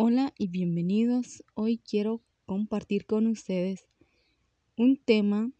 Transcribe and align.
Hola 0.00 0.32
y 0.38 0.46
bienvenidos. 0.46 1.42
Hoy 1.54 1.78
quiero 1.78 2.22
compartir 2.46 3.04
con 3.04 3.26
ustedes 3.26 3.88
un 4.76 4.96
tema 4.96 5.50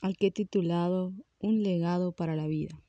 al 0.00 0.16
que 0.16 0.28
he 0.28 0.30
titulado 0.30 1.12
Un 1.40 1.62
legado 1.62 2.12
para 2.12 2.36
la 2.36 2.46
vida. 2.46 2.82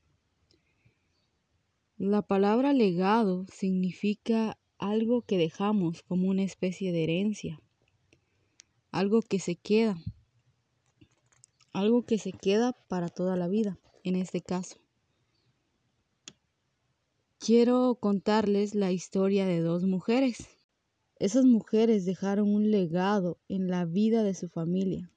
La 1.98 2.22
palabra 2.22 2.72
legado 2.72 3.44
significa 3.52 4.58
algo 4.78 5.20
que 5.20 5.36
dejamos 5.36 6.02
como 6.04 6.26
una 6.30 6.42
especie 6.42 6.90
de 6.90 7.04
herencia, 7.04 7.60
algo 8.90 9.20
que 9.20 9.40
se 9.40 9.56
queda, 9.56 10.02
algo 11.74 12.06
que 12.06 12.16
se 12.16 12.32
queda 12.32 12.72
para 12.88 13.10
toda 13.10 13.36
la 13.36 13.46
vida, 13.46 13.78
en 14.04 14.16
este 14.16 14.40
caso. 14.40 14.78
Quiero 17.38 17.98
contarles 18.00 18.74
la 18.74 18.90
historia 18.90 19.44
de 19.44 19.60
dos 19.60 19.84
mujeres 19.84 20.57
esas 21.18 21.44
mujeres 21.44 22.04
dejaron 22.04 22.54
un 22.54 22.70
legado 22.70 23.38
en 23.48 23.68
la 23.68 23.84
vida 23.84 24.22
de 24.22 24.34
su 24.34 24.48
familia. 24.48 25.10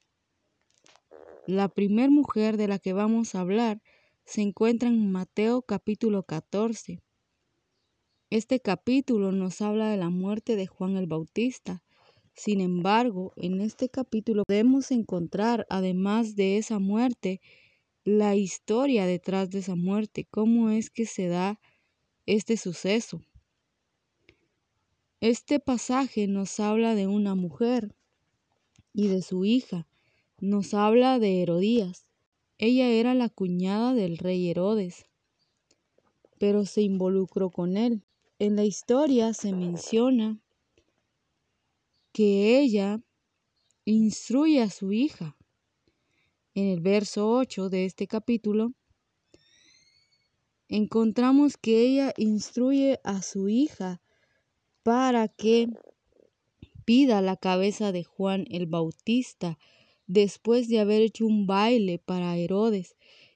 La 1.46 1.70
primer 1.70 2.10
mujer 2.10 2.58
de 2.58 2.68
la 2.68 2.80
que 2.80 2.94
vamos 2.94 3.36
a 3.36 3.42
hablar 3.42 3.82
se 4.26 4.42
encuentra 4.42 4.90
en 4.90 5.12
Mateo 5.12 5.62
capítulo 5.62 6.24
14. 6.24 7.00
Este 8.30 8.60
capítulo 8.60 9.32
nos 9.32 9.62
habla 9.62 9.90
de 9.90 9.98
la 9.98 10.10
muerte 10.10 10.56
de 10.56 10.68
Juan 10.68 10.98
el 10.98 11.08
Bautista. 11.08 11.84
Sin 12.34 12.62
embargo, 12.62 13.34
en 13.36 13.62
este 13.62 13.90
capítulo 13.90 14.44
podemos 14.46 14.92
encontrar, 14.92 15.66
además 15.70 16.36
de 16.36 16.58
esa 16.58 16.80
muerte, 16.80 17.42
la 18.04 18.36
historia 18.36 19.06
detrás 19.06 19.50
de 19.50 19.60
esa 19.60 19.76
muerte, 19.76 20.26
cómo 20.32 20.70
es 20.70 20.90
que 20.90 21.06
se 21.06 21.28
da 21.28 21.60
este 22.26 22.58
suceso. 22.58 23.22
Este 25.22 25.60
pasaje 25.60 26.26
nos 26.26 26.60
habla 26.60 26.96
de 26.96 27.06
una 27.06 27.36
mujer 27.36 27.94
y 28.92 29.08
de 29.08 29.22
su 29.22 29.46
hija. 29.46 29.88
Nos 30.40 30.74
habla 30.74 31.20
de 31.20 31.44
Herodías. 31.44 32.08
Ella 32.58 32.90
era 32.90 33.14
la 33.14 33.30
cuñada 33.30 33.94
del 33.94 34.18
rey 34.18 34.50
Herodes, 34.50 35.06
pero 36.40 36.66
se 36.66 36.82
involucró 36.82 37.52
con 37.52 37.78
él. 37.78 38.02
En 38.40 38.56
la 38.56 38.66
historia 38.66 39.36
se 39.36 39.54
menciona 39.54 40.42
que 42.14 42.60
ella 42.60 43.00
instruye 43.86 44.60
a 44.64 44.72
su 44.72 44.92
hija. 44.92 45.38
En 46.56 46.66
el 46.66 46.82
verso 46.82 47.30
8 47.30 47.70
de 47.70 47.86
este 47.86 48.08
capítulo 48.08 48.74
encontramos 50.68 51.58
que 51.58 51.82
ella 51.82 52.12
instruye 52.18 53.00
a 53.04 53.22
su 53.22 53.48
hija 53.48 54.02
para 54.84 55.28
que 55.28 55.68
pida 56.86 57.22
la 57.22 57.38
cabeza 57.38 57.92
de 57.92 58.04
Juan 58.04 58.46
el 58.50 58.66
Bautista 58.66 59.58
después 60.08 60.68
de 60.68 60.80
haber 60.80 61.02
hecho 61.02 61.26
un 61.26 61.48
baile 61.48 62.00
para 62.00 62.36
Herodes. 62.36 62.96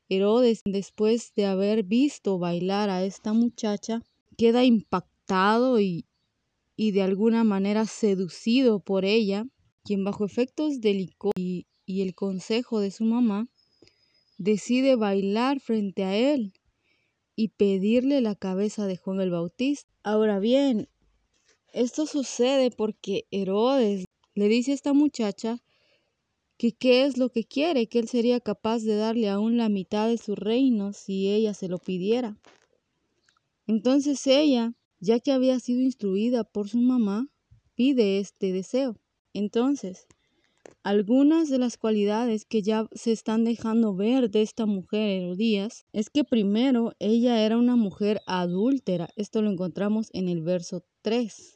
Herodes, 0.09 0.61
después 0.65 1.33
de 1.35 1.45
haber 1.45 1.83
visto 1.83 2.37
bailar 2.37 2.89
a 2.89 3.03
esta 3.03 3.33
muchacha, 3.33 4.01
queda 4.37 4.63
impactado 4.63 5.79
y, 5.79 6.05
y 6.75 6.91
de 6.91 7.01
alguna 7.01 7.43
manera 7.43 7.85
seducido 7.85 8.79
por 8.79 9.05
ella, 9.05 9.45
quien 9.83 10.03
bajo 10.03 10.25
efectos 10.25 10.81
de 10.81 10.93
licor 10.93 11.33
y 11.37 11.65
el 11.87 12.13
consejo 12.13 12.79
de 12.79 12.91
su 12.91 13.05
mamá, 13.05 13.47
decide 14.37 14.95
bailar 14.95 15.59
frente 15.59 16.03
a 16.03 16.15
él 16.15 16.53
y 17.35 17.49
pedirle 17.49 18.21
la 18.21 18.35
cabeza 18.35 18.87
de 18.87 18.97
Juan 18.97 19.21
el 19.21 19.31
Bautista. 19.31 19.89
Ahora 20.03 20.39
bien, 20.39 20.89
esto 21.75 22.05
sucede 22.05 22.71
porque 22.71 23.27
Herodes 23.31 24.05
le 24.33 24.47
dice 24.47 24.71
a 24.71 24.75
esta 24.75 24.93
muchacha 24.93 25.61
que 26.57 26.71
qué 26.71 27.03
es 27.03 27.17
lo 27.17 27.29
que 27.29 27.43
quiere, 27.43 27.87
que 27.87 27.99
él 27.99 28.07
sería 28.07 28.39
capaz 28.39 28.83
de 28.83 28.95
darle 28.95 29.27
aún 29.27 29.57
la 29.57 29.67
mitad 29.67 30.07
de 30.07 30.17
su 30.17 30.35
reino 30.35 30.93
si 30.93 31.29
ella 31.29 31.53
se 31.53 31.67
lo 31.67 31.77
pidiera. 31.77 32.37
Entonces 33.67 34.25
ella, 34.25 34.73
ya 35.01 35.19
que 35.19 35.33
había 35.33 35.59
sido 35.59 35.81
instruida 35.81 36.45
por 36.45 36.69
su 36.69 36.77
mamá, 36.77 37.27
pide 37.75 38.19
este 38.19 38.53
deseo. 38.53 38.95
Entonces, 39.33 40.07
algunas 40.81 41.49
de 41.49 41.57
las 41.57 41.75
cualidades 41.75 42.45
que 42.45 42.61
ya 42.61 42.87
se 42.93 43.11
están 43.11 43.43
dejando 43.43 43.93
ver 43.95 44.29
de 44.29 44.43
esta 44.43 44.65
mujer 44.65 45.09
Herodías 45.09 45.85
es 45.91 46.09
que 46.09 46.23
primero 46.23 46.93
ella 46.99 47.45
era 47.45 47.57
una 47.57 47.75
mujer 47.75 48.21
adúltera. 48.27 49.09
Esto 49.17 49.41
lo 49.41 49.51
encontramos 49.51 50.07
en 50.13 50.29
el 50.29 50.41
verso 50.41 50.85
3. 51.01 51.54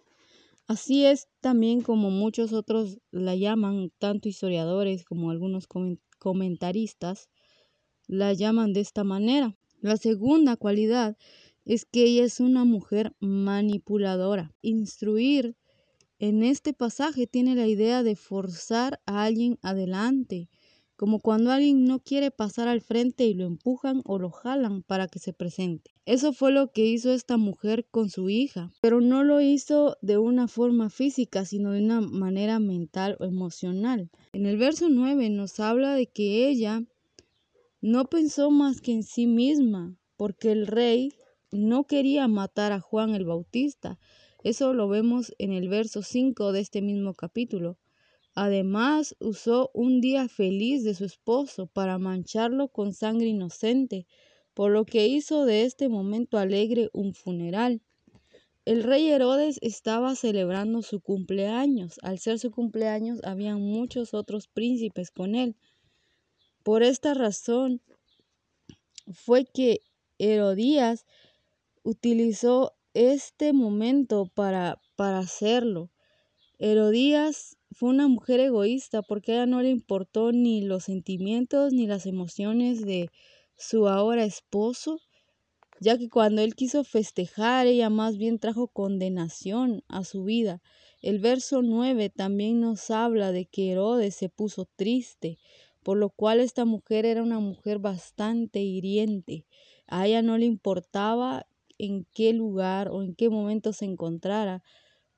Así 0.69 1.03
es 1.03 1.28
también 1.40 1.81
como 1.81 2.12
muchos 2.12 2.53
otros 2.53 3.00
la 3.09 3.35
llaman, 3.35 3.91
tanto 3.97 4.30
historiadores 4.30 5.03
como 5.03 5.31
algunos 5.31 5.68
comentaristas, 6.19 7.28
la 8.06 8.34
llaman 8.34 8.74
de 8.74 8.81
esta 8.81 9.03
manera. 9.03 9.58
La 9.81 9.97
segunda 9.97 10.58
cualidad 10.58 11.18
es 11.66 11.85
que 11.85 12.03
ella 12.03 12.24
es 12.24 12.40
una 12.40 12.66
mujer 12.66 13.16
manipuladora. 13.19 14.53
Instruir 14.62 15.56
en 16.19 16.44
este 16.44 16.74
pasaje 16.74 17.25
tiene 17.25 17.56
la 17.56 17.66
idea 17.66 18.03
de 18.03 18.16
forzar 18.16 19.02
a 19.08 19.24
alguien 19.24 19.58
adelante, 19.63 20.50
como 21.00 21.22
cuando 21.22 21.52
alguien 21.52 21.86
no 21.86 22.02
quiere 22.02 22.30
pasar 22.30 22.68
al 22.68 22.82
frente 22.82 23.26
y 23.26 23.34
lo 23.34 23.46
empujan 23.46 24.02
o 24.04 24.20
lo 24.20 24.32
jalan 24.32 24.84
para 24.84 25.08
que 25.08 25.18
se 25.18 25.32
presente. 25.32 25.92
Eso 26.06 26.34
fue 26.34 26.52
lo 26.52 26.74
que 26.74 26.88
hizo 26.88 27.14
esta 27.14 27.38
mujer 27.38 27.88
con 27.90 28.10
su 28.10 28.30
hija, 28.30 28.74
pero 28.82 29.00
no 29.00 29.24
lo 29.24 29.40
hizo 29.40 29.96
de 30.02 30.18
una 30.18 30.50
forma 30.50 30.90
física, 30.90 31.46
sino 31.46 31.72
de 31.72 31.82
una 31.82 32.02
manera 32.02 32.59
mental 32.59 33.16
o 33.22 33.24
emocional. 33.24 34.09
En 34.34 34.46
el 34.46 34.58
verso 34.58 34.90
9 34.90 35.30
nos 35.30 35.62
habla 35.62 35.94
de 35.94 36.08
que 36.08 36.50
ella 36.50 36.84
no 37.80 38.09
pensó 38.09 38.52
más 38.52 38.82
que 38.82 38.92
en 38.92 39.04
sí 39.04 39.26
misma, 39.26 39.96
porque 40.18 40.52
el 40.52 40.68
rey 40.68 41.14
no 41.50 41.88
quería 41.88 42.28
matar 42.28 42.74
a 42.74 42.82
Juan 42.82 43.16
el 43.16 43.24
Bautista. 43.24 43.98
Eso 44.44 44.74
lo 44.74 44.90
vemos 44.90 45.34
en 45.38 45.54
el 45.54 45.70
verso 45.70 46.02
5 46.02 46.52
de 46.52 46.59
este 46.59 46.82
mismo 46.82 47.14
capítulo. 47.14 47.78
Además, 48.42 49.18
usó 49.20 49.70
un 49.74 50.00
día 50.00 50.30
feliz 50.30 50.86
de 50.86 50.96
su 50.96 51.04
esposo 51.04 51.68
para 51.68 51.98
mancharlo 51.98 52.70
con 52.70 52.94
sangre 52.94 53.28
inocente, 53.28 54.08
por 54.54 54.72
lo 54.72 54.86
que 54.86 55.08
hizo 55.08 55.44
de 55.44 55.66
este 55.66 55.90
momento 55.90 56.38
alegre 56.38 56.90
un 56.94 57.14
funeral. 57.14 57.82
El 58.64 58.84
rey 58.84 59.10
Herodes 59.10 59.60
estaba 59.62 60.16
celebrando 60.16 60.82
su 60.84 61.02
cumpleaños. 61.02 62.00
Al 62.02 62.18
ser 62.18 62.40
su 62.40 62.50
cumpleaños, 62.50 63.20
habían 63.26 63.60
muchos 63.60 64.14
otros 64.14 64.48
príncipes 64.48 65.12
con 65.12 65.36
él. 65.36 65.58
Por 66.64 66.82
esta 66.82 67.14
razón 67.14 67.82
fue 69.12 69.44
que 69.44 69.82
Herodías 70.18 71.06
utilizó 71.84 72.72
este 72.94 73.52
momento 73.52 74.28
para, 74.34 74.80
para 74.96 75.20
hacerlo. 75.20 75.92
Herodías 76.58 77.58
fue 77.72 77.90
una 77.90 78.07
mujer 78.07 78.40
egoísta 78.40 79.02
porque 79.02 79.31
a 79.31 79.35
ella 79.35 79.46
no 79.46 79.62
le 79.62 79.69
importó 79.69 80.31
ni 80.31 80.62
los 80.62 80.85
sentimientos 80.85 81.74
ni 81.74 81.88
las 81.88 82.06
emociones 82.06 82.85
de 82.85 83.09
su 83.57 83.88
ahora 83.88 84.24
esposo, 84.24 85.00
ya 85.79 85.97
que 85.97 86.09
cuando 86.09 86.41
él 86.41 86.56
quiso 86.56 86.84
festejar, 86.84 87.68
ella 87.68 87.90
más 87.90 88.18
bien 88.18 88.40
trajo 88.40 88.68
condenación 88.68 89.84
a 89.88 90.03
su 90.03 90.24
vida. 90.24 90.62
El 91.02 91.19
verso 91.19 91.62
9 91.62 92.09
también 92.09 92.59
nos 92.59 92.91
habla 92.91 93.31
de 93.31 93.46
que 93.46 93.72
Herodes 93.72 94.16
se 94.16 94.29
puso 94.29 94.66
triste, 94.75 95.38
por 95.84 95.97
lo 95.97 96.09
cual 96.09 96.40
esta 96.40 96.66
mujer 96.66 97.06
era 97.06 97.24
una 97.24 97.40
mujer 97.40 97.79
bastante 97.79 98.59
hiriente. 98.62 99.46
A 99.88 100.08
ella 100.08 100.22
no 100.22 100.38
le 100.38 100.46
importaba 100.46 101.47
en 101.78 102.06
qué 102.13 102.34
lugar 102.34 102.90
o 102.90 103.02
en 103.02 103.16
qué 103.16 103.29
momento 103.29 103.72
se 103.72 103.85
encontrara 103.85 104.63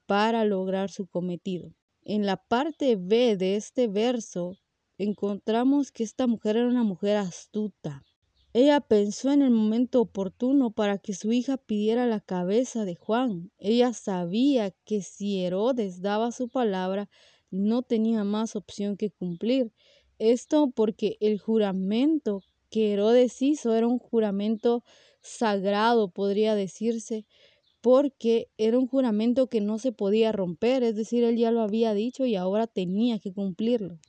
para 0.05 0.45
lograr 0.45 0.91
su 0.91 1.07
cometido. 1.07 1.73
En 2.03 2.25
la 2.25 2.37
parte 2.37 2.95
B 2.95 3.37
de 3.37 3.55
este 3.55 3.87
verso 3.87 4.57
encontramos 4.97 5.91
que 5.91 6.03
esta 6.03 6.25
mujer 6.25 6.57
era 6.57 6.67
una 6.67 6.83
mujer 6.83 7.17
astuta. 7.17 8.03
Ella 8.53 8.81
pensó 8.81 9.31
en 9.31 9.41
el 9.41 9.51
momento 9.51 10.01
oportuno 10.01 10.71
para 10.71 10.97
que 10.97 11.13
su 11.13 11.31
hija 11.31 11.57
pidiera 11.57 12.05
la 12.05 12.19
cabeza 12.19 12.85
de 12.85 12.95
Juan. 12.95 13.51
Ella 13.59 13.93
sabía 13.93 14.71
que 14.83 15.01
si 15.01 15.39
Herodes 15.41 16.01
daba 16.01 16.31
su 16.31 16.49
palabra, 16.49 17.09
no 17.49 17.83
tenía 17.83 18.23
más 18.23 18.55
opción 18.55 18.97
que 18.97 19.11
cumplir. 19.11 19.71
Esto 20.19 20.71
porque 20.71 21.17
el 21.21 21.39
juramento 21.39 22.41
que 22.69 22.93
Herodes 22.93 23.41
hizo 23.41 23.73
era 23.75 23.87
un 23.87 23.99
juramento 23.99 24.83
sagrado, 25.21 26.09
podría 26.09 26.55
decirse, 26.55 27.25
porque 27.81 28.49
era 28.57 28.77
un 28.77 28.87
juramento 28.87 29.47
que 29.47 29.59
no 29.59 29.79
se 29.79 29.91
podía 29.91 30.31
romper, 30.31 30.83
es 30.83 30.95
decir, 30.95 31.23
él 31.23 31.37
ya 31.37 31.51
lo 31.51 31.61
había 31.61 31.93
dicho 31.93 32.25
y 32.25 32.35
ahora 32.35 32.67
tenía 32.67 33.19
que 33.19 33.33
cumplirlo. 33.33 33.99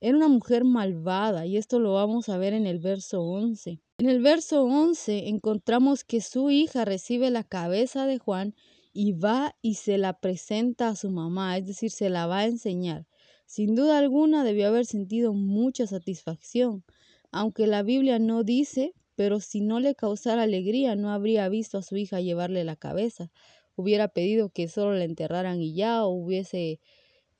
Era 0.00 0.16
una 0.16 0.28
mujer 0.28 0.64
malvada 0.64 1.46
y 1.46 1.56
esto 1.56 1.78
lo 1.78 1.94
vamos 1.94 2.28
a 2.28 2.36
ver 2.36 2.54
en 2.54 2.66
el 2.66 2.80
verso 2.80 3.22
11. 3.22 3.80
En 3.98 4.08
el 4.08 4.20
verso 4.20 4.64
11 4.64 5.28
encontramos 5.28 6.02
que 6.02 6.20
su 6.20 6.50
hija 6.50 6.84
recibe 6.84 7.30
la 7.30 7.44
cabeza 7.44 8.06
de 8.06 8.18
Juan 8.18 8.54
y 8.92 9.12
va 9.12 9.54
y 9.62 9.74
se 9.74 9.98
la 9.98 10.18
presenta 10.18 10.88
a 10.88 10.96
su 10.96 11.10
mamá, 11.10 11.56
es 11.56 11.66
decir, 11.66 11.90
se 11.90 12.10
la 12.10 12.26
va 12.26 12.38
a 12.38 12.46
enseñar. 12.46 13.06
Sin 13.46 13.74
duda 13.74 13.98
alguna 13.98 14.44
debió 14.44 14.66
haber 14.66 14.86
sentido 14.86 15.34
mucha 15.34 15.86
satisfacción, 15.86 16.84
aunque 17.30 17.66
la 17.66 17.82
Biblia 17.82 18.18
no 18.18 18.44
dice, 18.44 18.94
pero 19.22 19.38
si 19.38 19.60
no 19.60 19.78
le 19.78 19.94
causara 19.94 20.42
alegría 20.42 20.96
no 20.96 21.12
habría 21.12 21.48
visto 21.48 21.78
a 21.78 21.82
su 21.82 21.96
hija 21.96 22.20
llevarle 22.20 22.64
la 22.64 22.74
cabeza, 22.74 23.30
hubiera 23.76 24.08
pedido 24.08 24.50
que 24.50 24.66
solo 24.66 24.94
la 24.94 25.04
enterraran 25.04 25.62
y 25.62 25.74
ya, 25.76 26.04
o 26.04 26.08
hubiese 26.08 26.80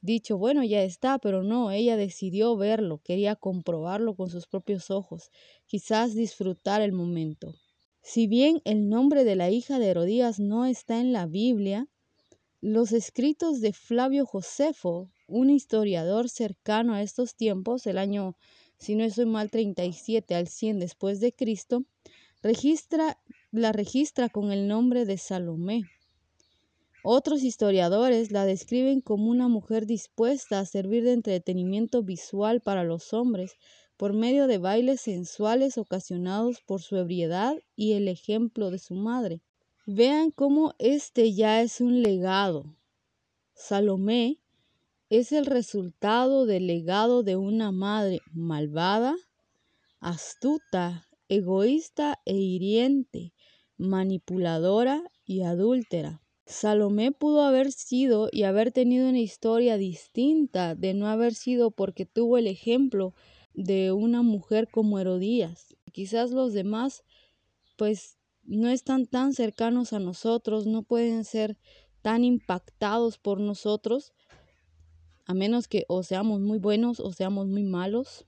dicho, 0.01 0.39
bueno, 0.39 0.63
ya 0.63 0.85
está, 0.85 1.19
pero 1.19 1.43
no, 1.43 1.73
ella 1.73 1.97
decidió 1.97 2.57
verlo, 2.57 3.01
quería 3.03 3.35
comprobarlo 3.35 4.15
con 4.15 4.31
sus 4.31 4.47
propios 4.47 4.93
ojos, 4.93 5.33
quizás 5.67 6.15
disfrutar 6.15 6.83
el 6.83 6.93
momento. 6.93 7.53
Si 8.01 8.29
bien 8.29 8.63
el 8.65 8.89
nombre 8.89 9.25
de 9.25 9.35
la 9.35 9.51
hija 9.51 9.81
de 9.81 9.89
Herodías 9.89 10.39
no 10.39 10.67
está 10.67 11.01
en 11.01 11.13
la 11.13 11.27
Biblia, 11.27 11.89
los 12.61 12.93
escritos 12.93 13.61
de 13.61 13.73
Flavio 13.73 14.25
Josefo, 14.25 15.11
un 15.27 15.51
historiador 15.51 16.29
cercano 16.29 16.95
a 16.95 17.03
estos 17.03 17.35
tiempos, 17.35 17.89
el 17.89 17.99
año, 17.99 18.37
si 18.83 18.97
no 18.97 19.05
estoy 19.05 19.27
mal, 19.27 19.49
37 19.49 20.35
al 20.35 20.49
100 20.49 20.81
después 20.81 21.21
de 21.21 21.33
Cristo, 21.33 21.85
registra, 22.43 23.17
la 23.53 23.71
registra 23.71 24.29
con 24.29 24.51
el 24.51 24.67
nombre 24.67 25.05
de 25.05 25.19
Salomé. 25.19 25.85
Otros 27.05 27.45
historiadores 27.45 28.33
la 28.33 28.45
describen 28.45 29.01
como 29.01 29.31
una 29.31 29.47
mujer 29.47 29.87
dispuesta 29.87 30.59
a 30.59 30.67
servir 30.67 31.05
de 31.05 31.13
entretenimiento 31.13 32.03
visual 32.03 32.61
para 32.61 32.83
los 32.83 33.13
hombres 33.13 33.53
por 33.97 34.15
medio 34.15 34.49
de 34.49 34.59
bailes 34.59 35.03
sensuales 35.03 35.79
ocasionados 35.79 36.61
por 36.67 36.83
su 36.83 36.97
ebriedad 36.97 37.55
y 37.77 37.93
el 37.93 38.09
ejemplo 38.09 38.73
de 38.73 38.81
su 38.81 38.97
madre. 38.97 39.43
Vean 39.87 40.33
cómo 40.33 40.75
este 40.81 41.33
ya 41.33 41.63
es 41.63 41.81
un 41.81 42.03
legado. 42.03 42.77
Salomé 43.55 44.42
es 45.13 45.31
el 45.33 45.45
resultado 45.45 46.47
del 46.47 46.67
legado 46.67 47.23
de 47.23 47.37
una 47.37 47.71
madre 47.71 48.21
malvada, 48.33 49.15
astuta, 50.01 51.07
egoísta 51.29 52.23
e 52.25 52.37
hiriente, 52.37 53.35
manipuladora 53.77 55.03
y 55.27 55.43
adúltera. 55.43 56.23
Salomé 56.47 57.13
pudo 57.13 57.43
haber 57.43 57.73
sido 57.73 58.31
y 58.33 58.45
haber 58.45 58.73
tenido 58.73 59.07
una 59.07 59.19
historia 59.19 59.77
distinta 59.77 60.75
de 60.75 60.95
no 60.95 61.09
haber 61.09 61.35
sido 61.35 61.73
porque 61.73 62.07
tuvo 62.07 62.39
el 62.39 62.47
ejemplo 62.47 63.13
de 63.53 63.93
una 63.93 64.23
mujer 64.23 64.71
como 64.71 64.99
Herodías. 64.99 65.77
Quizás 65.93 66.31
los 66.31 66.55
demás 66.55 67.05
pues 67.77 68.17
no 68.45 68.71
están 68.71 69.05
tan 69.05 69.35
cercanos 69.35 69.93
a 69.93 69.99
nosotros, 69.99 70.67
no 70.67 70.83
pueden 70.85 71.27
ser 71.27 71.59
tan 72.01 72.25
impactados 72.25 73.19
por 73.19 73.41
nosotros, 73.41 74.15
a 75.27 75.35
menos 75.35 75.69
que 75.69 75.85
o 75.89 76.03
seamos 76.03 76.41
muy 76.41 76.59
buenos 76.59 77.01
o 77.01 77.13
seamos 77.13 77.47
muy 77.47 77.63
malos. 77.63 78.27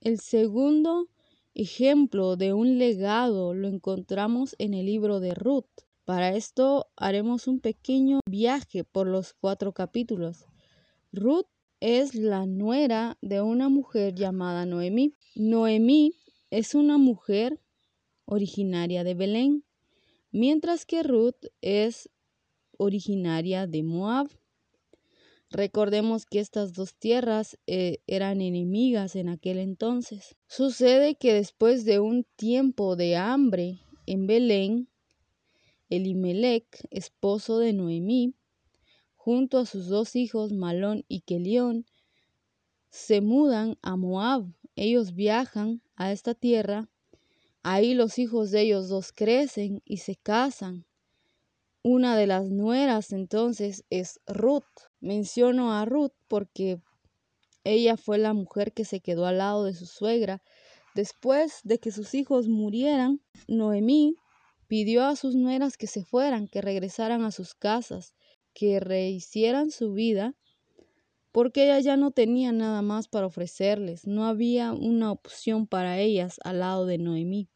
El 0.00 0.20
segundo 0.20 1.08
ejemplo 1.54 2.36
de 2.36 2.52
un 2.52 2.78
legado 2.78 3.52
lo 3.52 3.68
encontramos 3.68 4.54
en 4.58 4.72
el 4.72 4.86
libro 4.86 5.20
de 5.20 5.34
Ruth. 5.34 5.66
Para 6.04 6.34
esto 6.34 6.86
haremos 6.96 7.48
un 7.48 7.60
pequeño 7.60 8.20
viaje 8.26 8.84
por 8.84 9.06
los 9.06 9.34
cuatro 9.34 9.72
capítulos. 9.72 10.46
Ruth 11.12 11.48
es 11.80 12.14
la 12.14 12.46
nuera 12.46 13.18
de 13.20 13.42
una 13.42 13.68
mujer 13.68 14.14
llamada 14.14 14.66
Noemí. 14.66 15.14
Noemí 15.34 16.14
es 16.50 16.74
una 16.74 16.96
mujer 16.96 17.60
originaria 18.28 19.04
de 19.04 19.14
Belén, 19.14 19.64
mientras 20.30 20.84
que 20.84 21.02
Ruth 21.02 21.46
es 21.62 22.10
originaria 22.76 23.66
de 23.66 23.82
Moab. 23.82 24.28
Recordemos 25.50 26.26
que 26.26 26.40
estas 26.40 26.74
dos 26.74 26.94
tierras 26.94 27.58
eh, 27.66 28.00
eran 28.06 28.42
enemigas 28.42 29.16
en 29.16 29.30
aquel 29.30 29.58
entonces. 29.58 30.36
Sucede 30.46 31.14
que 31.14 31.32
después 31.32 31.86
de 31.86 32.00
un 32.00 32.26
tiempo 32.36 32.96
de 32.96 33.16
hambre 33.16 33.80
en 34.04 34.26
Belén, 34.26 34.88
Elimelech, 35.88 36.86
esposo 36.90 37.58
de 37.58 37.72
Noemí, 37.72 38.34
junto 39.16 39.58
a 39.58 39.64
sus 39.64 39.86
dos 39.88 40.16
hijos 40.16 40.52
Malón 40.52 41.06
y 41.08 41.20
Kelión, 41.22 41.86
se 42.90 43.22
mudan 43.22 43.78
a 43.80 43.96
Moab. 43.96 44.52
Ellos 44.76 45.14
viajan 45.14 45.80
a 45.96 46.12
esta 46.12 46.34
tierra. 46.34 46.90
Ahí 47.62 47.94
los 47.94 48.18
hijos 48.18 48.50
de 48.50 48.62
ellos 48.62 48.88
dos 48.88 49.12
crecen 49.12 49.82
y 49.84 49.98
se 49.98 50.16
casan. 50.16 50.86
Una 51.82 52.16
de 52.16 52.26
las 52.26 52.50
nueras 52.50 53.12
entonces 53.12 53.84
es 53.90 54.20
Ruth. 54.26 54.64
Menciono 55.00 55.72
a 55.72 55.84
Ruth 55.84 56.12
porque 56.28 56.80
ella 57.64 57.96
fue 57.96 58.18
la 58.18 58.32
mujer 58.32 58.72
que 58.72 58.84
se 58.84 59.00
quedó 59.00 59.26
al 59.26 59.38
lado 59.38 59.64
de 59.64 59.74
su 59.74 59.86
suegra. 59.86 60.42
Después 60.94 61.60
de 61.64 61.78
que 61.78 61.92
sus 61.92 62.14
hijos 62.14 62.48
murieran, 62.48 63.20
Noemí 63.46 64.16
pidió 64.66 65.04
a 65.04 65.16
sus 65.16 65.34
nueras 65.34 65.76
que 65.76 65.86
se 65.86 66.04
fueran, 66.04 66.48
que 66.48 66.60
regresaran 66.60 67.22
a 67.22 67.30
sus 67.30 67.54
casas 67.54 68.14
que 68.58 68.80
rehicieran 68.80 69.70
su 69.70 69.92
vida 69.92 70.34
porque 71.32 71.64
ella 71.64 71.80
ya 71.80 71.96
no 71.96 72.10
tenía 72.10 72.52
nada 72.52 72.82
más 72.82 73.08
para 73.08 73.26
ofrecerles, 73.26 74.06
no 74.06 74.26
había 74.26 74.72
una 74.72 75.12
opción 75.12 75.66
para 75.66 75.98
ellas 75.98 76.40
al 76.44 76.60
lado 76.60 76.86
de 76.86 76.98
Noemí, 76.98 77.48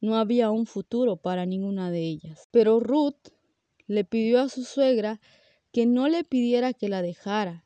no 0.00 0.16
había 0.16 0.50
un 0.50 0.66
futuro 0.66 1.16
para 1.16 1.46
ninguna 1.46 1.90
de 1.90 2.02
ellas. 2.02 2.48
Pero 2.50 2.80
Ruth 2.80 3.28
le 3.86 4.04
pidió 4.04 4.40
a 4.40 4.48
su 4.48 4.64
suegra 4.64 5.20
que 5.72 5.86
no 5.86 6.08
le 6.08 6.24
pidiera 6.24 6.72
que 6.72 6.88
la 6.88 7.02
dejara. 7.02 7.64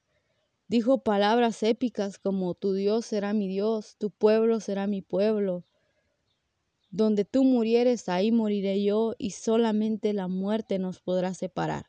Dijo 0.68 1.02
palabras 1.02 1.62
épicas 1.62 2.18
como 2.18 2.54
tu 2.54 2.72
Dios 2.72 3.04
será 3.04 3.34
mi 3.34 3.48
Dios, 3.48 3.96
tu 3.98 4.10
pueblo 4.10 4.60
será 4.60 4.86
mi 4.86 5.02
pueblo. 5.02 5.64
Donde 6.90 7.24
tú 7.24 7.44
murieres, 7.44 8.08
ahí 8.08 8.32
moriré 8.32 8.82
yo, 8.82 9.14
y 9.18 9.30
solamente 9.30 10.12
la 10.12 10.28
muerte 10.28 10.78
nos 10.78 11.00
podrá 11.00 11.34
separar. 11.34 11.86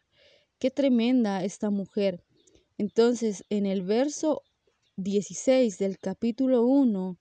Qué 0.60 0.72
tremenda 0.72 1.44
esta 1.44 1.70
mujer. 1.70 2.24
Entonces, 2.78 3.44
en 3.50 3.66
el 3.66 3.84
verso 3.84 4.42
16 4.98 5.78
del 5.78 6.00
capítulo 6.00 6.64
1, 6.66 7.18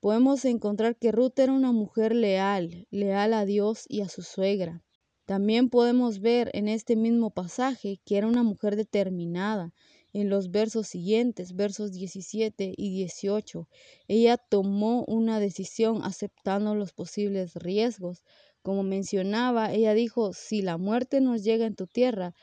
podemos 0.00 0.44
encontrar 0.44 0.96
que 0.96 1.12
Ruth 1.12 1.38
era 1.38 1.52
una 1.52 1.72
mujer 1.72 2.14
leal, 2.14 2.86
leal 2.90 3.34
a 3.34 3.44
Dios 3.44 3.84
y 3.88 4.00
a 4.00 4.08
su 4.08 4.22
suegra. 4.22 4.82
También 5.26 5.68
podemos 5.68 6.20
ver 6.20 6.50
en 6.54 6.68
este 6.68 6.96
mismo 6.96 7.30
pasaje 7.30 8.00
que 8.06 8.16
era 8.16 8.26
una 8.26 8.42
mujer 8.42 8.76
determinada. 8.76 9.74
En 10.14 10.30
los 10.30 10.50
versos 10.50 10.88
siguientes, 10.88 11.54
versos 11.54 11.92
17 11.92 12.72
y 12.74 12.90
18, 12.90 13.68
ella 14.08 14.38
tomó 14.38 15.04
una 15.04 15.38
decisión 15.38 16.02
aceptando 16.02 16.74
los 16.74 16.94
posibles 16.94 17.54
riesgos. 17.56 18.22
Como 18.62 18.82
mencionaba, 18.82 19.70
ella 19.70 19.92
dijo, 19.92 20.32
si 20.32 20.62
la 20.62 20.78
muerte 20.78 21.20
nos 21.20 21.44
llega 21.44 21.66
en 21.66 21.74
tu 21.74 21.86
tierra, 21.86 22.34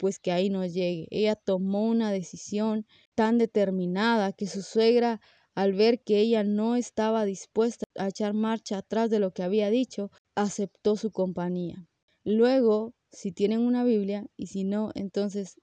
pues 0.00 0.18
que 0.18 0.32
ahí 0.32 0.48
no 0.48 0.64
llegue. 0.64 1.06
Ella 1.10 1.36
tomó 1.36 1.84
una 1.86 2.10
decisión 2.10 2.86
tan 3.14 3.36
determinada 3.36 4.32
que 4.32 4.46
su 4.46 4.62
suegra, 4.62 5.20
al 5.54 5.74
ver 5.74 6.02
que 6.02 6.20
ella 6.20 6.42
no 6.42 6.74
estaba 6.74 7.26
dispuesta 7.26 7.84
a 7.98 8.08
echar 8.08 8.32
marcha 8.32 8.78
atrás 8.78 9.10
de 9.10 9.18
lo 9.18 9.34
que 9.34 9.42
había 9.42 9.68
dicho, 9.68 10.10
aceptó 10.34 10.96
su 10.96 11.10
compañía. 11.10 11.86
Luego, 12.24 12.94
si 13.12 13.30
tienen 13.30 13.60
una 13.60 13.84
Biblia 13.84 14.26
y 14.38 14.46
si 14.46 14.64
no, 14.64 14.90
entonces 14.94 15.60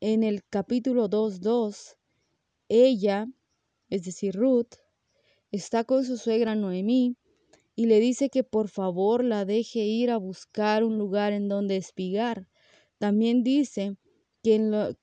en 0.00 0.22
el 0.22 0.42
capítulo 0.48 1.10
2.2, 1.10 1.98
ella, 2.70 3.26
es 3.90 4.04
decir, 4.04 4.36
Ruth, 4.36 4.76
está 5.50 5.84
con 5.84 6.02
su 6.06 6.16
suegra 6.16 6.54
Noemí 6.54 7.18
y 7.74 7.86
le 7.86 8.00
dice 8.00 8.30
que 8.30 8.42
por 8.42 8.70
favor 8.70 9.22
la 9.22 9.44
deje 9.44 9.80
ir 9.80 10.10
a 10.10 10.16
buscar 10.16 10.82
un 10.82 10.96
lugar 10.96 11.34
en 11.34 11.48
donde 11.48 11.76
espigar 11.76 12.48
también 12.98 13.42
dice 13.42 13.96
que, 14.42 14.54
en 14.56 14.70
lo, 14.70 14.96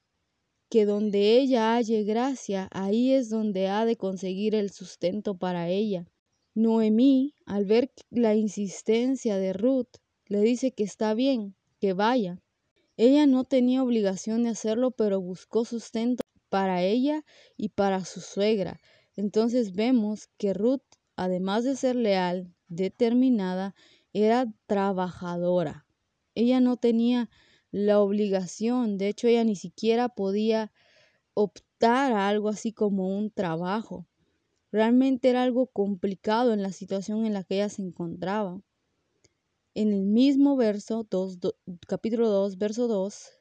que 0.70 0.86
donde 0.86 1.38
ella 1.38 1.76
halle 1.76 2.04
gracia, 2.04 2.68
ahí 2.72 3.14
es 3.14 3.30
donde 3.30 3.68
ha 3.68 3.86
de 3.86 3.96
conseguir 3.96 4.56
el 4.56 4.72
sustento 4.72 5.38
para 5.38 5.70
ella. 5.70 6.08
Noemí, 6.56 7.36
al 7.46 7.66
ver 7.66 7.92
la 8.10 8.36
insistencia 8.36 9.38
de 9.38 9.54
Ruth, 9.54 9.98
le 10.28 10.42
dice 10.42 10.72
que 10.72 10.84
está 10.84 11.14
bien, 11.14 11.56
que 11.80 11.94
vaya. 11.94 12.42
Ella 12.98 13.26
no 13.26 13.44
tenía 13.44 13.84
obligación 13.84 14.44
de 14.44 14.50
hacerlo, 14.50 14.92
pero 14.92 15.20
buscó 15.22 15.66
sustento 15.66 16.24
para 16.50 16.84
ella 16.84 17.24
y 17.58 17.70
para 17.70 18.06
su 18.06 18.22
suegra. 18.22 18.80
Entonces 19.16 19.74
vemos 19.74 20.28
que 20.38 20.54
Ruth, 20.54 20.84
además 21.16 21.64
de 21.64 21.76
ser 21.76 21.96
leal, 21.96 22.54
determinada, 22.68 23.76
era 24.14 24.52
trabajadora. 24.68 25.86
Ella 26.36 26.60
no 26.60 26.78
tenía 26.78 27.30
la 27.74 28.00
obligación. 28.00 28.98
De 29.00 29.10
hecho, 29.10 29.28
ella 29.28 29.44
ni 29.44 29.56
siquiera 29.56 30.08
podía 30.08 30.72
optar 31.34 32.14
a 32.14 32.30
algo 32.30 32.48
así 32.48 32.72
como 32.72 33.18
un 33.18 33.32
trabajo. 33.32 34.08
Realmente 34.72 35.30
era 35.30 35.44
algo 35.44 35.68
complicado 35.68 36.54
en 36.54 36.62
la 36.62 36.72
situación 36.72 37.26
en 37.26 37.34
la 37.34 37.44
que 37.44 37.56
ella 37.56 37.70
se 37.70 37.82
encontraba. 37.82 38.62
En 39.74 39.92
el 39.92 40.06
mismo 40.06 40.56
verso, 40.56 41.08
capítulo 41.88 42.30
2, 42.30 42.60
verso 42.60 42.88
2, 42.88 43.32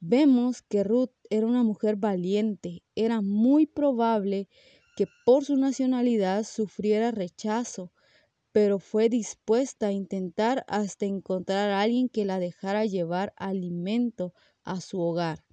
vemos 0.00 0.62
que 0.62 0.82
Ruth 0.82 1.12
era 1.30 1.46
una 1.46 1.62
mujer 1.62 1.94
valiente. 1.94 2.82
Era 2.96 3.20
muy 3.20 3.64
probable 3.66 4.48
que 4.96 5.06
por 5.24 5.44
su 5.44 5.56
nacionalidad 5.56 6.42
sufriera 6.42 7.12
rechazo, 7.12 7.92
pero 8.52 8.78
fue 8.78 9.08
dispuesta 9.08 9.88
a 9.88 9.92
intentar 9.92 10.64
hasta 10.66 11.06
encontrar 11.06 11.70
a 11.70 11.82
alguien 11.82 12.08
que 12.08 12.24
la 12.24 12.38
dejara 12.38 12.84
llevar 12.84 13.32
alimento 13.36 14.34
a 14.62 14.80
su 14.80 15.00
hogar. 15.00 15.44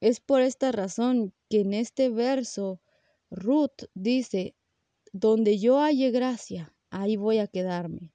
Es 0.00 0.20
por 0.20 0.42
esta 0.42 0.72
razón 0.72 1.32
que 1.48 1.60
en 1.60 1.74
este 1.74 2.08
verso 2.08 2.80
Ruth 3.30 3.84
dice, 3.94 4.54
donde 5.12 5.58
yo 5.58 5.78
halle 5.78 6.10
gracia, 6.10 6.74
ahí 6.90 7.16
voy 7.16 7.38
a 7.38 7.46
quedarme. 7.46 8.12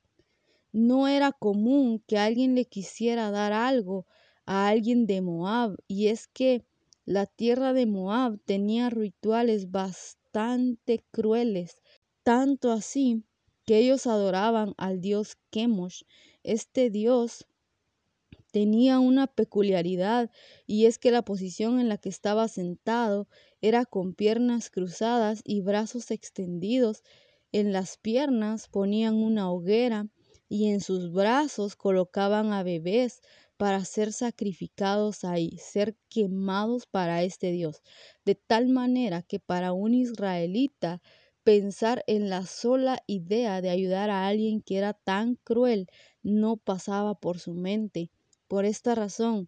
No 0.72 1.08
era 1.08 1.32
común 1.32 2.04
que 2.06 2.18
alguien 2.18 2.56
le 2.56 2.66
quisiera 2.66 3.32
dar 3.32 3.54
algo 3.54 4.06
a 4.46 4.68
alguien 4.68 5.08
de 5.08 5.22
Moab, 5.22 5.78
y 5.88 6.08
es 6.08 6.28
que 6.28 6.66
la 7.06 7.26
tierra 7.26 7.74
de 7.74 7.86
Moab 7.86 8.40
tenía 8.46 8.90
rituales 8.90 9.72
bastante 9.72 11.04
crueles, 11.12 11.82
tanto 12.24 12.72
así 12.72 13.24
que 13.68 13.80
ellos 13.80 14.08
adoraban 14.08 14.74
al 14.78 15.02
dios 15.02 15.38
Chemosh. 15.52 16.04
Este 16.42 16.90
dios 16.90 17.46
tenía 18.52 19.00
una 19.00 19.28
peculiaridad 19.28 20.32
y 20.66 20.86
es 20.86 20.98
que 20.98 21.12
la 21.12 21.22
posición 21.22 21.82
en 21.82 21.90
la 21.90 21.98
que 21.98 22.08
estaba 22.08 22.48
sentado 22.48 23.28
era 23.60 23.86
con 23.86 24.14
piernas 24.14 24.70
cruzadas 24.70 25.42
y 25.44 25.60
brazos 25.60 26.12
extendidos. 26.12 27.04
En 27.52 27.74
las 27.74 27.98
piernas 27.98 28.70
ponían 28.70 29.16
una 29.16 29.52
hoguera 29.52 30.08
y 30.48 30.70
en 30.70 30.80
sus 30.80 31.12
brazos 31.12 31.76
colocaban 31.76 32.54
a 32.54 32.64
bebés 32.64 33.22
para 33.58 33.84
ser 33.84 34.14
sacrificados 34.14 35.26
ahí, 35.26 35.58
ser 35.58 35.98
quemados 36.08 36.86
para 36.86 37.22
este 37.24 37.52
Dios. 37.52 37.82
De 38.24 38.36
tal 38.36 38.70
manera 38.70 39.24
que 39.24 39.42
para 39.42 39.74
un 39.74 39.94
israelita 39.94 41.02
pensar 41.48 42.04
en 42.08 42.30
la 42.30 42.46
sola 42.46 43.02
idea 43.08 43.62
de 43.62 43.70
ayudar 43.70 44.10
a 44.10 44.28
alguien 44.28 44.62
que 44.62 44.78
era 44.78 44.92
tan 44.92 45.36
cruel 45.36 45.88
no 46.22 46.58
pasaba 46.58 47.16
por 47.16 47.40
su 47.40 47.54
mente. 47.54 48.12
Por 48.50 48.66
esta 48.66 48.96
razón, 48.96 49.48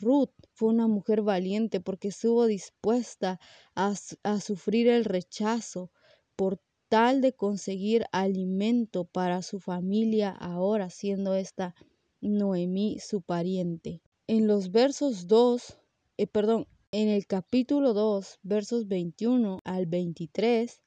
Ruth 0.00 0.32
fue 0.54 0.70
una 0.70 0.88
mujer 0.88 1.20
valiente 1.20 1.80
porque 1.80 2.08
estuvo 2.08 2.46
dispuesta 2.46 3.40
a, 3.74 3.92
a 4.22 4.40
sufrir 4.40 4.88
el 4.88 5.04
rechazo 5.04 5.90
por 6.34 6.62
tal 6.88 7.20
de 7.20 7.34
conseguir 7.34 8.06
alimento 8.10 9.04
para 9.04 9.42
su 9.42 9.60
familia 9.60 10.30
ahora 10.30 10.88
siendo 10.88 11.34
esta 11.34 11.74
Noemí 12.22 13.00
su 13.00 13.20
pariente. 13.20 14.00
En 14.28 14.46
los 14.46 14.70
versos 14.70 15.26
2, 15.26 15.78
eh, 16.16 16.26
perdón, 16.26 16.68
en 16.90 17.08
el 17.10 17.26
capítulo 17.26 17.92
2, 17.92 18.38
versos 18.42 18.88
21 18.88 19.60
al 19.62 19.84
23, 19.84 20.80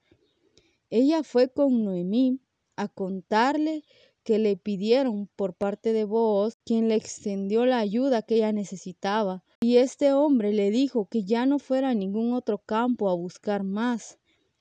ella 0.89 1.23
fue 1.23 1.49
con 1.49 1.83
Noemí 1.83 2.39
a 2.75 2.87
contarle 2.87 3.83
que 4.23 4.39
le 4.39 4.57
pidieron 4.57 5.29
por 5.35 5.53
parte 5.53 5.93
de 5.93 6.03
Booz, 6.03 6.57
quien 6.65 6.89
le 6.89 6.95
extendió 6.95 7.65
la 7.65 7.79
ayuda 7.79 8.21
que 8.21 8.35
ella 8.35 8.51
necesitaba. 8.51 9.43
Y 9.61 9.77
este 9.77 10.11
hombre 10.13 10.53
le 10.53 10.69
dijo 10.69 11.07
que 11.07 11.23
ya 11.23 11.45
no 11.45 11.59
fuera 11.59 11.89
a 11.89 11.93
ningún 11.93 12.33
otro 12.33 12.57
campo 12.57 13.09
a 13.09 13.15
buscar 13.15 13.63
más, 13.63 14.19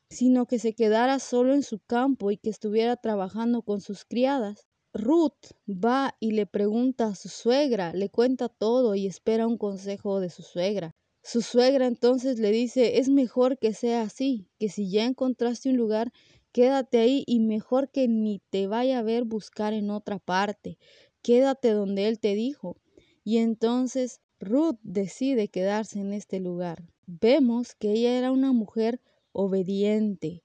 sino 0.09 0.47
que 0.47 0.59
se 0.59 0.75
quedara 0.75 1.19
solo 1.19 1.53
en 1.53 1.63
su 1.63 1.81
campo 1.81 2.31
y 2.31 2.37
que 2.37 2.51
estuviera 2.51 2.97
trabajando 2.97 3.63
con 3.63 3.81
sus 3.81 4.05
criadas. 4.05 4.67
Ruth 4.95 5.53
va 5.69 6.17
y 6.21 6.31
le 6.31 6.47
pregunta 6.47 7.09
a 7.09 7.15
su 7.15 7.29
suegra, 7.29 7.93
le 7.93 8.09
cuenta 8.09 8.49
todo 8.49 8.95
y 8.95 9.07
espera 9.07 9.47
un 9.47 9.59
consejo 9.59 10.21
de 10.21 10.31
su 10.31 10.43
suegra. 10.43 10.95
Su 11.27 11.43
suegra 11.43 11.89
entonces 11.89 12.39
le 12.39 12.53
dice, 12.53 13.01
es 13.01 13.09
mejor 13.09 13.59
que 13.59 13.75
sea 13.75 14.03
así, 14.03 14.47
que 14.61 14.69
si 14.69 14.89
ya 14.89 15.05
encontraste 15.07 15.69
un 15.69 15.77
lugar, 15.77 16.13
quédate 16.53 16.99
ahí 16.99 17.25
y 17.27 17.41
mejor 17.41 17.91
que 17.91 18.07
ni 18.07 18.41
te 18.49 18.69
vaya 18.69 19.01
a 19.01 19.03
ver 19.03 19.25
buscar 19.25 19.73
en 19.73 19.91
otra 19.91 20.21
parte, 20.21 20.79
quédate 21.23 21.71
donde 21.71 22.07
él 22.07 22.21
te 22.21 22.37
dijo. 22.37 22.77
Y 23.25 23.39
entonces 23.39 24.21
Ruth 24.39 24.79
decide 24.85 25.49
quedarse 25.49 25.99
en 25.99 26.13
este 26.13 26.39
lugar. 26.39 26.85
Vemos 27.09 27.75
que 27.75 27.91
ella 27.91 28.17
era 28.17 28.31
una 28.31 28.53
mujer 28.53 29.01
obediente. 29.33 30.45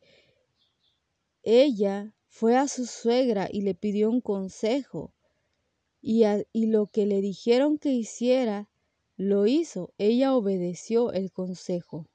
Ella 1.44 2.16
fue 2.28 2.58
a 2.58 2.68
su 2.68 2.88
suegra 2.88 3.48
y 3.52 3.62
le 3.62 3.76
pidió 3.76 4.10
un 4.10 4.20
consejo. 4.20 5.14
Y, 6.02 6.24
y, 6.54 6.66
lo 6.66 6.88
que 6.88 7.06
le 7.06 7.22
dijeron 7.22 7.78
que 7.78 7.90
hiciera, 7.94 8.71
lo 9.22 9.46
hizo. 9.46 9.94
Ella 10.00 10.36
obedeció 10.36 11.12
el 11.12 11.32
consejo. 11.32 12.08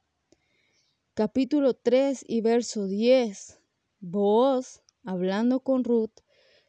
Capítulo 1.14 1.74
3 1.74 2.24
y 2.26 2.40
verso 2.40 2.88
10. 2.88 3.60
Boaz, 4.00 4.82
hablando 5.04 5.60
con 5.60 5.84
Ruth, 5.84 6.20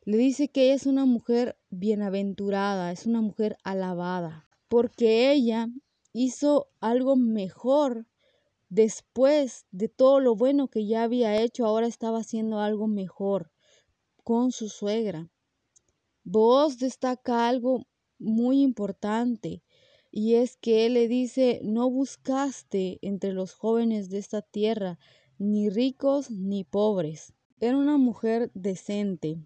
le 0.06 0.17
dice 0.17 0.50
que 0.50 0.65
ella 0.65 0.75
es 0.75 0.86
una 0.86 1.06
mujer 1.06 1.58
bienaventurada, 1.70 2.91
es 2.91 3.08
una 3.08 3.22
mujer 3.22 3.58
alabada, 3.63 4.48
porque 4.67 5.32
ella 5.32 5.70
hizo 6.13 6.70
algo 6.79 7.15
mejor 7.15 8.06
Después 8.70 9.65
de 9.72 9.88
todo 9.88 10.20
lo 10.20 10.36
bueno 10.36 10.67
que 10.67 10.86
ya 10.86 11.03
había 11.03 11.41
hecho, 11.41 11.65
ahora 11.65 11.88
estaba 11.88 12.20
haciendo 12.20 12.60
algo 12.60 12.88
mejor 12.88 13.50
con 14.25 14.51
su 14.51 14.67
suegra. 14.67 15.29
Vos 16.25 16.77
destaca 16.77 17.48
algo 17.48 17.88
muy 18.20 18.62
importante 18.62 19.63
y 20.12 20.36
es 20.36 20.58
que 20.58 20.86
él 20.86 20.94
le 20.94 21.08
dice, 21.08 21.60
no 21.64 21.90
buscaste 21.90 23.00
entre 23.02 23.34
los 23.34 23.54
jóvenes 23.54 24.10
de 24.10 24.18
esta 24.18 24.42
tierra 24.42 25.00
ni 25.38 25.70
ricos 25.70 26.32
ni 26.32 26.64
pobres. 26.64 27.34
Era 27.60 27.78
una 27.78 27.98
mujer 27.98 28.52
decente. 28.54 29.38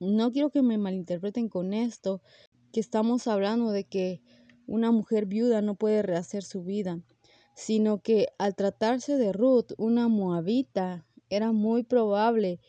No 0.00 0.32
quiero 0.32 0.50
que 0.50 0.62
me 0.62 0.78
malinterpreten 0.78 1.48
con 1.48 1.74
esto, 1.74 2.22
que 2.72 2.80
estamos 2.80 3.26
hablando 3.26 3.70
de 3.70 3.84
que 3.84 4.22
una 4.66 4.90
mujer 4.90 5.26
viuda 5.26 5.62
no 5.62 5.74
puede 5.74 6.02
rehacer 6.02 6.44
su 6.44 6.62
vida 6.62 7.02
sino 7.58 8.00
que 8.02 8.28
al 8.38 8.54
tratarse 8.54 9.16
de 9.16 9.32
Ruth, 9.32 9.72
una 9.78 10.06
moabita, 10.06 11.04
era 11.28 11.50
muy 11.50 11.82
probable 11.82 12.60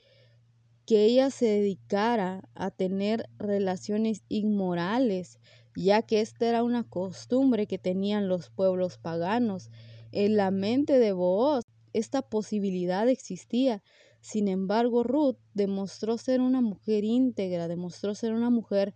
que 0.88 1.06
ella 1.06 1.30
se 1.30 1.46
dedicara 1.46 2.50
a 2.56 2.72
tener 2.72 3.30
relaciones 3.38 4.24
inmorales, 4.30 5.38
ya 5.76 6.02
que 6.02 6.22
esta 6.22 6.48
era 6.48 6.64
una 6.64 6.84
costumbre 6.84 7.68
que 7.68 7.78
tenían 7.78 8.28
los 8.28 8.50
pueblos 8.50 8.98
paganos. 8.98 9.70
En 10.12 10.38
la 10.38 10.52
mente 10.52 11.00
de 11.00 11.14
Booz 11.14 11.64
esta 11.94 12.22
posibilidad 12.22 13.08
existía. 13.08 13.84
Sin 14.22 14.48
embargo, 14.48 15.04
Ruth 15.04 15.38
demostró 15.54 16.18
ser 16.18 16.42
una 16.42 16.62
mujer 16.62 17.04
íntegra, 17.04 17.68
demostró 17.68 18.16
ser 18.16 18.34
una 18.34 18.50
mujer 18.50 18.94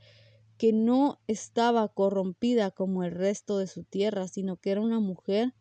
que 0.58 0.74
no 0.74 1.20
estaba 1.28 1.88
corrompida 1.88 2.72
como 2.72 3.04
el 3.04 3.12
resto 3.12 3.58
de 3.58 3.68
su 3.68 3.84
tierra, 3.84 4.28
sino 4.28 4.58
que 4.58 4.72
era 4.72 4.82
una 4.82 5.00
mujer 5.00 5.54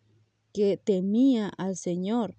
que 0.52 0.76
temía 0.76 1.48
al 1.48 1.76
Señor. 1.76 2.36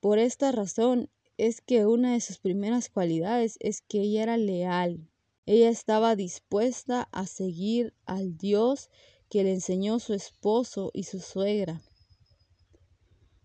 Por 0.00 0.18
esta 0.18 0.52
razón 0.52 1.10
es 1.38 1.60
que 1.60 1.86
una 1.86 2.12
de 2.12 2.20
sus 2.20 2.38
primeras 2.38 2.90
cualidades 2.90 3.56
es 3.60 3.80
que 3.80 4.00
ella 4.00 4.24
era 4.24 4.36
leal. 4.36 5.08
Ella 5.44 5.70
estaba 5.70 6.14
dispuesta 6.14 7.08
a 7.10 7.26
seguir 7.26 7.94
al 8.06 8.36
Dios 8.36 8.90
que 9.28 9.42
le 9.42 9.52
enseñó 9.52 9.98
su 9.98 10.14
esposo 10.14 10.90
y 10.94 11.04
su 11.04 11.18
suegra. 11.18 11.82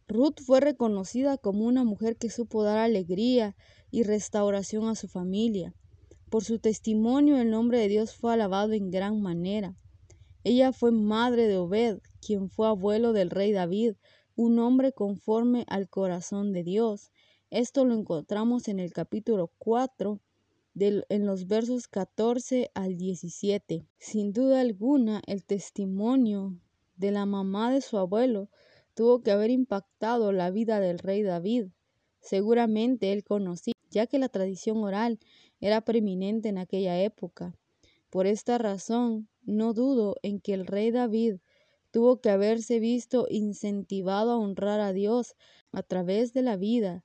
Ruth 0.08 0.40
fue 0.46 0.60
reconocida 0.60 1.38
como 1.38 1.66
una 1.66 1.84
mujer 1.84 2.16
que 2.18 2.30
supo 2.30 2.64
dar 2.64 2.78
alegría 2.78 3.56
y 3.90 4.04
restauración 4.04 4.88
a 4.88 4.96
su 4.96 5.08
familia. 5.08 5.74
Por 6.30 6.44
su 6.44 6.60
testimonio 6.60 7.38
el 7.38 7.50
nombre 7.50 7.80
de 7.80 7.88
Dios 7.88 8.14
fue 8.14 8.34
alabado 8.34 8.74
en 8.74 8.92
gran 8.92 9.22
manera. 9.22 9.76
Ella 10.44 10.72
fue 10.74 10.92
madre 10.92 11.48
de 11.48 11.58
Obed, 11.58 12.00
quien 12.22 12.50
fue 12.50 12.68
abuelo 12.68 13.12
del 13.12 13.30
rey 13.30 13.52
David, 13.52 13.96
un 14.36 14.60
hombre 14.60 14.94
conforme 14.94 15.66
al 15.68 15.90
corazón 15.90 16.54
de 16.54 16.64
Dios. 16.64 17.12
Esto 17.50 17.86
lo 17.86 17.94
encontramos 17.96 18.68
en 18.68 18.80
el 18.80 18.94
capítulo 18.94 19.52
4, 19.58 20.22
en 20.80 21.26
los 21.26 21.48
versos 21.48 21.88
14 21.88 22.70
al 22.76 22.98
17. 22.98 23.88
Sin 23.98 24.32
duda 24.32 24.62
alguna, 24.62 25.22
el 25.26 25.44
testimonio 25.44 26.60
de 26.98 27.10
la 27.10 27.26
mamá 27.26 27.72
de 27.72 27.82
su 27.82 27.98
abuelo 27.98 28.50
tuvo 28.94 29.24
que 29.24 29.32
haber 29.32 29.50
impactado 29.50 30.32
la 30.32 30.52
vida 30.52 30.80
del 30.80 31.00
rey 31.00 31.24
David. 31.24 31.70
Seguramente 32.20 33.12
él 33.12 33.24
conocía, 33.24 33.74
ya 33.90 34.06
que 34.06 34.20
la 34.20 34.30
tradición 34.30 34.78
oral 34.84 35.20
era 35.60 35.82
preeminente 35.82 36.50
en 36.50 36.60
aquella 36.60 37.02
época. 37.02 37.56
Por 38.12 38.28
esta 38.28 38.60
razón, 38.60 39.28
no 39.44 39.74
dudo 39.74 40.16
en 40.22 40.40
que 40.40 40.54
el 40.54 40.68
rey 40.68 40.92
David 40.92 41.38
tuvo 41.90 42.22
que 42.22 42.30
haberse 42.30 42.80
visto 42.80 43.26
incentivado 43.32 44.32
a 44.32 44.38
honrar 44.38 44.80
a 44.80 44.94
Dios 44.94 45.36
a 45.72 45.82
través 45.82 46.34
de 46.34 46.44
la 46.44 46.56
vida 46.56 47.04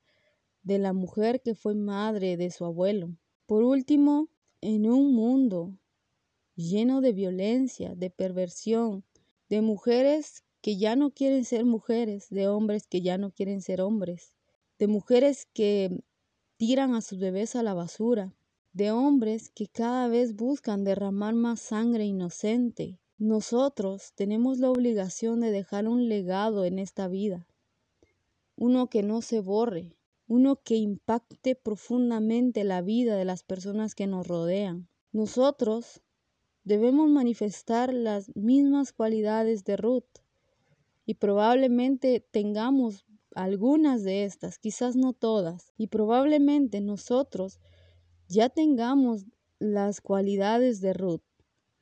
de 0.62 0.79
la 0.79 0.93
mujer 0.93 1.41
que 1.41 1.55
fue 1.55 1.75
madre 1.75 2.37
de 2.37 2.50
su 2.50 2.67
abuelo. 2.67 3.17
Por 3.46 3.62
último, 3.62 4.28
en 4.61 4.87
un 4.87 5.14
mundo 5.14 5.72
lleno 6.54 7.00
de 7.00 7.12
violencia, 7.12 7.94
de 7.94 8.11
perversión, 8.11 9.04
de 9.49 9.61
mujeres 9.62 10.44
que 10.61 10.76
ya 10.76 10.96
no 10.96 11.11
quieren 11.11 11.44
ser 11.44 11.64
mujeres, 11.64 12.28
de 12.30 12.49
hombres 12.49 12.87
que 12.87 13.02
ya 13.02 13.18
no 13.18 13.32
quieren 13.32 13.61
ser 13.61 13.80
hombres, 13.80 14.32
de 14.78 14.87
mujeres 14.87 15.46
que 15.52 16.02
tiran 16.56 16.94
a 16.94 17.00
sus 17.00 17.18
bebés 17.18 17.56
a 17.56 17.62
la 17.62 17.75
basura, 17.75 18.32
de 18.72 18.92
hombres 18.92 19.50
que 19.50 19.66
cada 19.66 20.08
vez 20.08 20.34
buscan 20.37 20.84
derramar 20.84 21.34
más 21.34 21.61
sangre 21.61 22.04
inocente. 22.04 22.99
Nosotros 23.18 24.12
tenemos 24.14 24.58
la 24.58 24.70
obligación 24.70 25.40
de 25.40 25.50
dejar 25.50 25.88
un 25.88 26.08
legado 26.08 26.64
en 26.64 26.78
esta 26.78 27.08
vida, 27.08 27.46
uno 28.56 28.88
que 28.88 29.02
no 29.02 29.22
se 29.22 29.40
borre, 29.40 29.96
uno 30.33 30.62
que 30.62 30.77
impacte 30.77 31.55
profundamente 31.55 32.65
la 32.65 32.81
vida 32.81 33.17
de 33.17 33.27
las 33.27 33.43
personas 33.43 33.95
que 33.95 34.07
nos 34.07 34.27
rodean. 34.27 34.89
Nosotros 35.12 36.01
debemos 36.65 37.11
manifestar 37.11 37.93
las 37.93 38.35
mismas 38.35 38.95
cualidades 38.95 39.62
de 39.65 39.77
Ruth 39.77 40.09
y 41.05 41.17
probablemente 41.17 42.27
tengamos 42.31 43.05
algunas 43.35 44.05
de 44.05 44.25
estas, 44.25 44.59
quizás 44.59 44.97
no 44.97 45.12
todas, 45.12 45.75
y 45.77 45.89
probablemente 45.89 46.81
nosotros 46.81 47.61
ya 48.27 48.49
tengamos 48.49 49.27
las 49.59 50.01
cualidades 50.01 50.81
de 50.81 50.95
Ruth. 50.95 51.25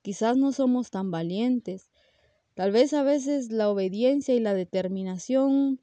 Quizás 0.03 0.37
no 0.37 0.51
somos 0.51 0.91
tan 0.91 1.13
valientes. 1.13 1.89
Tal 2.55 2.73
vez 2.73 2.95
a 2.95 3.05
veces 3.05 3.53
la 3.53 3.71
obediencia 3.71 4.35
y 4.35 4.41
la 4.41 4.55
determinación 4.55 5.81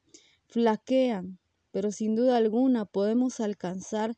flaquean, 0.48 1.38
pero 1.70 1.92
sin 1.92 2.14
duda 2.14 2.36
alguna 2.36 2.84
podemos 2.84 3.40
alcanzar 3.40 4.16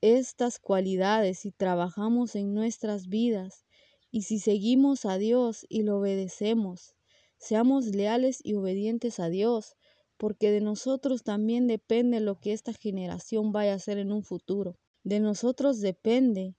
estas 0.00 0.58
cualidades 0.58 1.40
si 1.40 1.52
trabajamos 1.52 2.34
en 2.34 2.54
nuestras 2.54 3.08
vidas 3.08 3.64
y 4.10 4.22
si 4.22 4.38
seguimos 4.38 5.04
a 5.04 5.16
Dios 5.16 5.64
y 5.68 5.82
lo 5.82 5.98
obedecemos. 5.98 6.94
Seamos 7.38 7.86
leales 7.86 8.40
y 8.42 8.54
obedientes 8.54 9.20
a 9.20 9.28
Dios, 9.28 9.74
porque 10.16 10.50
de 10.50 10.60
nosotros 10.60 11.22
también 11.24 11.66
depende 11.66 12.20
lo 12.20 12.38
que 12.38 12.52
esta 12.52 12.72
generación 12.72 13.52
vaya 13.52 13.72
a 13.72 13.76
hacer 13.76 13.98
en 13.98 14.12
un 14.12 14.22
futuro. 14.22 14.78
De 15.02 15.18
nosotros 15.18 15.80
depende 15.80 16.54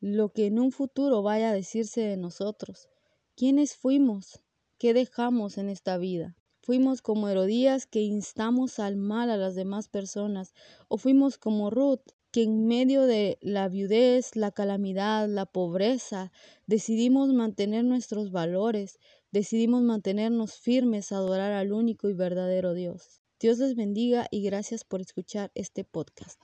lo 0.00 0.30
que 0.30 0.46
en 0.46 0.58
un 0.58 0.72
futuro 0.72 1.22
vaya 1.22 1.50
a 1.50 1.54
decirse 1.54 2.02
de 2.02 2.16
nosotros. 2.16 2.88
¿Quiénes 3.34 3.76
fuimos? 3.76 4.42
¿Qué 4.78 4.94
dejamos 4.94 5.58
en 5.58 5.68
esta 5.68 5.98
vida? 5.98 6.36
¿Fuimos 6.66 7.00
como 7.00 7.28
Herodías 7.28 7.86
que 7.86 8.00
instamos 8.00 8.80
al 8.80 8.96
mal 8.96 9.30
a 9.30 9.36
las 9.36 9.54
demás 9.54 9.86
personas? 9.86 10.52
¿O 10.88 10.98
fuimos 10.98 11.38
como 11.38 11.70
Ruth 11.70 12.02
que 12.32 12.42
en 12.42 12.66
medio 12.66 13.02
de 13.02 13.38
la 13.40 13.68
viudez, 13.68 14.34
la 14.34 14.50
calamidad, 14.50 15.28
la 15.28 15.46
pobreza, 15.46 16.32
decidimos 16.66 17.32
mantener 17.32 17.84
nuestros 17.84 18.32
valores, 18.32 18.98
decidimos 19.30 19.82
mantenernos 19.82 20.54
firmes 20.54 21.12
a 21.12 21.18
adorar 21.18 21.52
al 21.52 21.72
único 21.72 22.08
y 22.08 22.14
verdadero 22.14 22.74
Dios? 22.74 23.20
Dios 23.38 23.58
les 23.60 23.76
bendiga 23.76 24.26
y 24.32 24.42
gracias 24.42 24.82
por 24.82 25.00
escuchar 25.00 25.52
este 25.54 25.84
podcast. 25.84 26.40